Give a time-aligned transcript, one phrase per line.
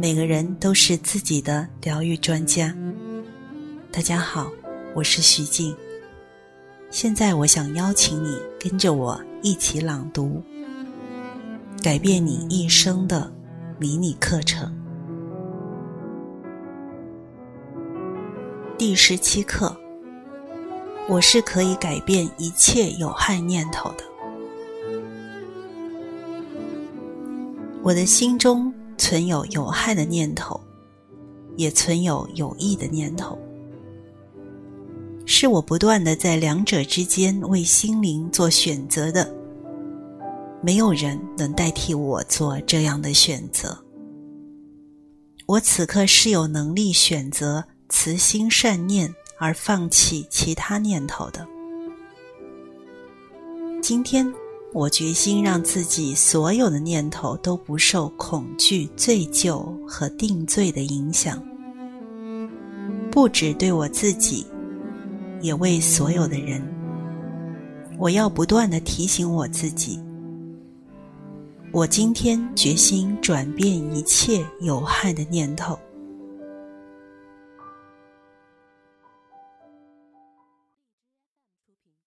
[0.00, 2.72] 每个人都是自己的疗愈专家。
[3.90, 4.48] 大家好，
[4.94, 5.76] 我是徐静。
[6.88, 10.40] 现在我想邀请你跟着我一起朗读
[11.82, 13.28] 《改变你一生的
[13.76, 14.72] 迷你课程》
[18.78, 19.76] 第十七课。
[21.08, 24.04] 我是可以改变一切有害念头的。
[27.82, 28.72] 我的心中。
[28.98, 30.60] 存有有害的念头，
[31.56, 33.38] 也存有有益的念头，
[35.24, 39.32] 是我不断的在两者之间为心灵做选择的。
[40.60, 43.78] 没有人能代替我做这样的选择。
[45.46, 51.46] 我此刻是有能力选择慈心善念而放弃其他念头的。
[53.80, 54.30] 今天。
[54.74, 61.42] 我决心让自己所有的念头都不受恐惧、罪疚和定罪的影响，
[63.10, 64.46] 不只对我自己，
[65.40, 66.62] 也为所有的人。
[67.98, 69.98] 我要不断的提醒我自己：
[71.72, 75.78] 我今天决心转变一切有害的念头，